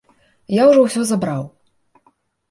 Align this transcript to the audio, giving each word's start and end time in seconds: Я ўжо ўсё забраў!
Я 0.59 0.63
ўжо 0.69 0.79
ўсё 0.85 1.03
забраў! 1.09 1.43